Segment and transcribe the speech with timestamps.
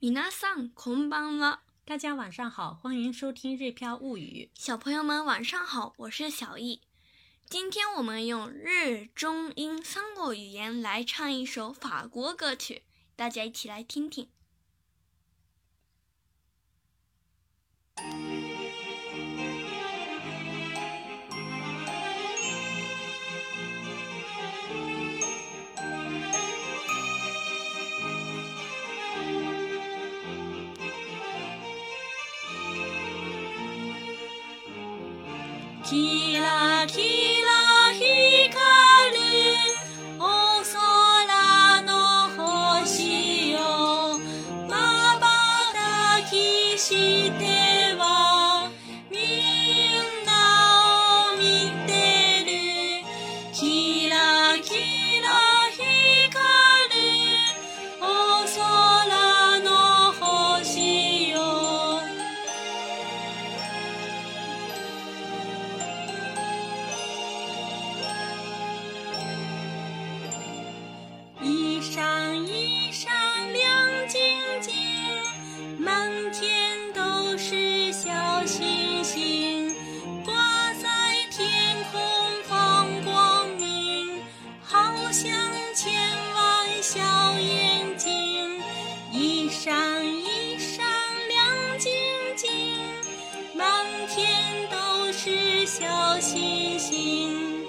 [0.00, 1.60] 皆さんこんばんは。
[1.86, 4.50] 大家晚上好，欢迎收听《日飘物语》。
[4.60, 6.82] 小朋友们晚上好，我是小易。
[7.48, 12.82] 今天我们用日、中、英三国语言来唱一首法国歌曲，
[13.16, 14.28] 大家一起来听听。
[35.88, 36.98] キラキ
[37.37, 37.37] ラ
[95.69, 97.59] 小星星。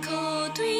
[0.00, 0.75] 口对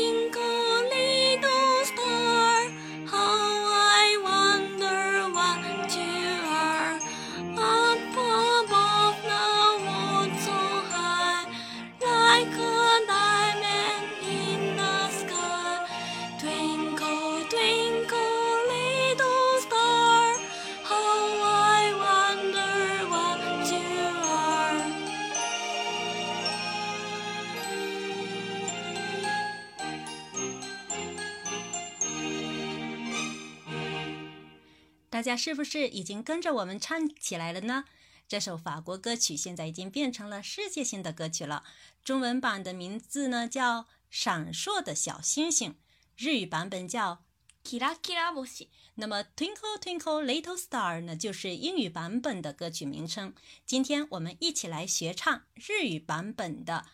[35.15, 37.85] 大家是不是已经跟着我们唱起来了呢？
[38.27, 41.65] 这首法国歌曲现在已经变成了世界性的歌曲了。
[42.01, 45.71] 中文版的名字呢叫《闪烁的小星星》，
[46.15, 47.23] 日语版本叫
[47.63, 48.69] キラキラ星。
[48.95, 53.35] 那么 Twinkle Twinkle Little Star 呢，就是英语版本的歌曲名称。
[53.65, 56.85] 今天我们一起来学唱日语版本的《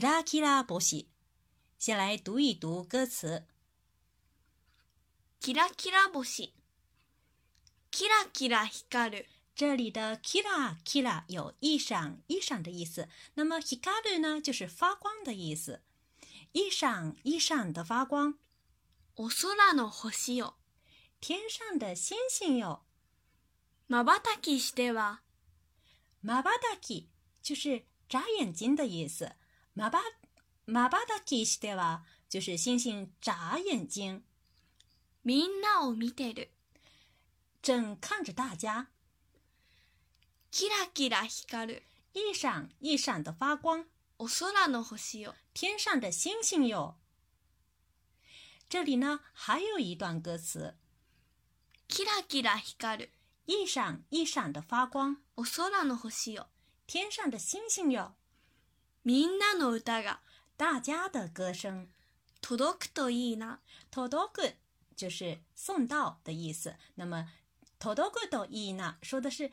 [0.00, 1.02] Kira Kira 波西》。
[1.78, 3.46] 先来读一读歌词。
[5.40, 6.50] キラキラ星。
[7.95, 9.25] キラキラ光る。
[9.55, 15.79] 这里的 kira kira 有一闪一闪的意思，那么 hikaru 呢就是发光的意思，
[16.51, 18.37] 一闪一闪的发光。
[19.15, 20.55] お空の星よ。
[21.21, 22.81] 天上的星星哟。
[23.87, 25.21] まばたきしては。
[26.21, 27.07] まばたき
[27.41, 29.31] 就是眨眼睛的意思，
[29.73, 30.01] まば
[30.65, 34.21] まばたきしては就是星星眨眼睛。
[35.23, 36.49] みんなを見てる。
[37.64, 38.88] 正看着大家。
[40.50, 41.82] キラキラ光る。
[42.12, 43.86] 一闪一闪的发光。
[44.18, 45.34] お空の星よ。
[45.54, 46.96] 天上的星星哟。
[48.68, 50.76] 这里呢还有一段歌词。
[51.88, 53.10] キラキラ光る。
[53.46, 55.18] 一闪一闪的发光。
[55.36, 56.48] お空の星よ。
[56.86, 58.14] 天上的星星哟。
[59.04, 60.20] みんなの歌が。
[60.56, 61.88] 大家的歌声。
[62.40, 63.60] 届くといいな。
[63.90, 64.54] 届く
[64.96, 66.74] 就是送到的意思。
[66.96, 67.28] 那么
[67.78, 69.50] 届くといいな说的是，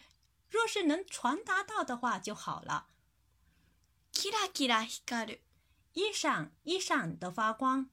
[0.49, 2.87] 若是能传达到的话就好了。
[4.11, 5.39] キラキラ光る。
[5.93, 7.89] 一闪一闪的发光。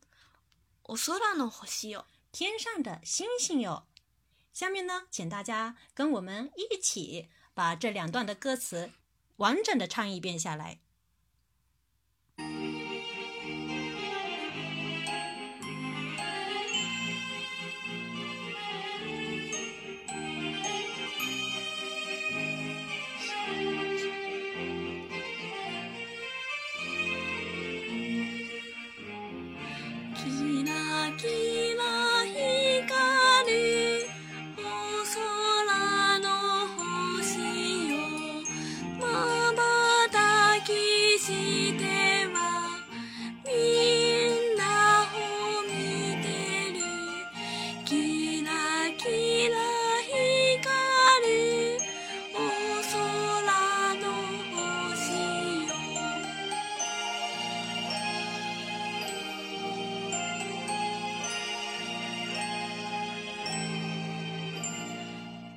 [0.83, 2.05] お空の星よ。
[2.33, 3.87] 天上的星星哟。
[4.53, 8.93] 下面呢，请大家跟我们一起把这两段的歌词
[9.37, 10.81] 完整的唱一遍下来。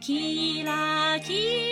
[0.02, 1.71] キラキラ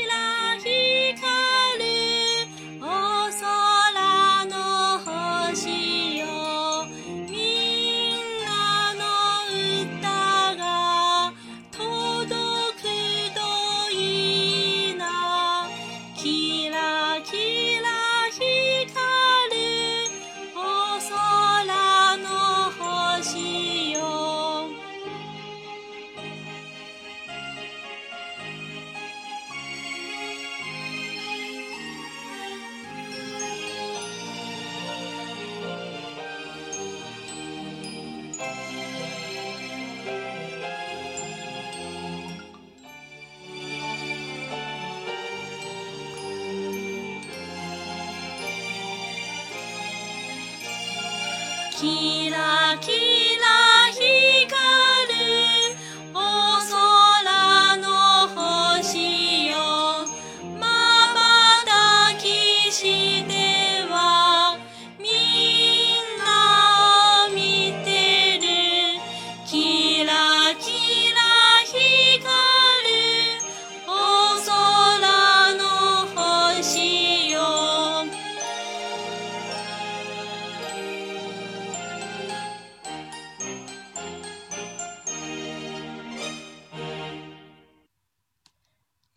[51.81, 52.31] キ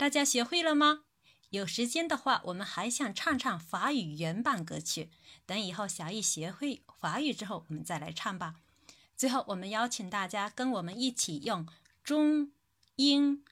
[0.03, 1.05] 大家学会了吗？
[1.51, 5.09] 有时间的话，我们还想唱唱法语原版歌曲。
[5.45, 8.55] 等以后小易学会法语之后，我们再来唱吧。
[9.15, 11.65] 最后，我们邀请大家跟我们一起用
[12.03, 12.51] 中、
[12.97, 13.45] 英、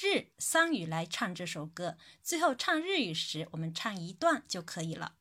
[0.00, 1.98] 日三语来唱这首歌。
[2.22, 5.16] 最后唱日语时，我们唱一段就可以了。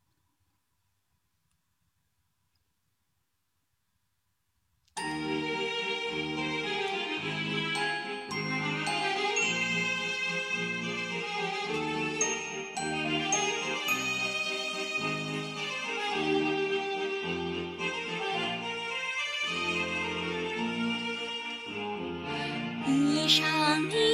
[23.88, 24.09] 闪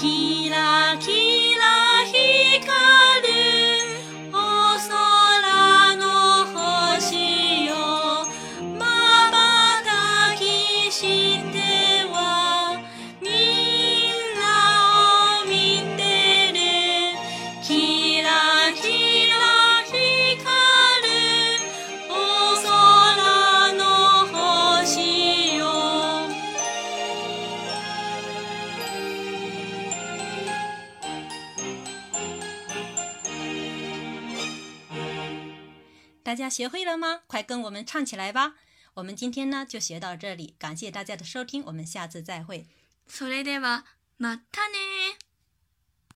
[0.00, 0.79] 起来。
[36.29, 37.21] 大家学会了吗？
[37.27, 38.55] 快跟我们唱起来吧！
[38.95, 42.65] 我们今天呢就学到这里，感谢大家的收听，我们下次再会。
[43.07, 43.83] それでは
[44.17, 45.17] またね